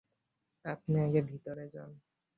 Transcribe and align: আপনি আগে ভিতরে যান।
আপনি 0.65 0.95
আগে 0.99 1.21
ভিতরে 1.21 1.65
যান। 1.73 1.91